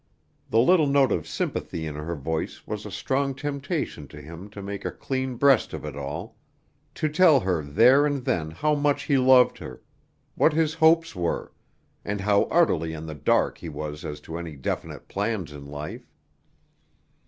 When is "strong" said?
2.91-3.35